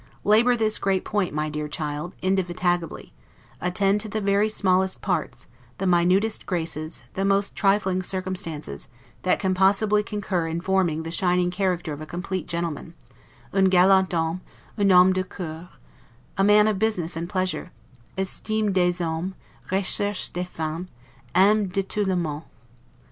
Labor 0.23 0.57
this 0.57 0.79
great 0.79 1.05
point, 1.05 1.31
my 1.31 1.47
dear 1.47 1.67
child, 1.67 2.15
indefatigably; 2.23 3.13
attend 3.61 4.01
to 4.01 4.09
the 4.09 4.19
very 4.19 4.49
smallest 4.49 4.99
parts, 5.01 5.45
the 5.77 5.85
minutest 5.85 6.47
graces, 6.47 7.03
the 7.13 7.23
most 7.23 7.55
trifling 7.55 8.01
circumstances, 8.01 8.87
that 9.21 9.39
can 9.39 9.53
possibly 9.53 10.01
concur 10.01 10.47
in 10.47 10.59
forming 10.59 11.03
the 11.03 11.11
shining 11.11 11.51
character 11.51 11.93
of 11.93 12.01
a 12.01 12.07
complete 12.07 12.47
gentleman, 12.47 12.95
'un 13.53 13.65
galant 13.65 14.11
homme, 14.11 14.41
un 14.75 14.89
homme 14.89 15.13
de 15.13 15.23
cour', 15.23 15.69
a 16.35 16.43
man 16.43 16.67
of 16.67 16.79
business 16.79 17.15
and 17.15 17.29
pleasure; 17.29 17.71
'estime 18.17 18.71
des 18.73 18.93
hommes, 18.93 19.35
recherche 19.71 20.29
des 20.33 20.43
femmes, 20.45 20.87
aime 21.35 21.67
de 21.67 21.83
tout 21.83 22.07
le 22.07 22.15
monde'. 22.15 22.41